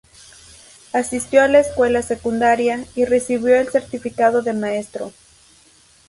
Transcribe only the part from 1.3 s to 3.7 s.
a la escuela secundaria, y recibió el